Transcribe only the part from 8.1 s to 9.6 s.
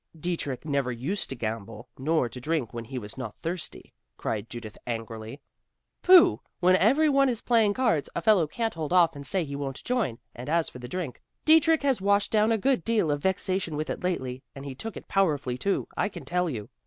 a fellow can't hold off and say he